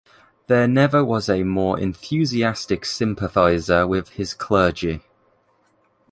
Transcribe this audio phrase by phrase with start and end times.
[0.47, 5.01] There never was a more enthusiastic sympathizer with his clergy.